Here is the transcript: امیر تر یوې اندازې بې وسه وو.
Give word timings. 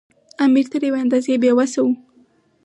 امیر 0.45 0.65
تر 0.71 0.81
یوې 0.87 0.99
اندازې 1.03 1.33
بې 1.41 1.51
وسه 1.57 1.79
وو. 1.85 1.93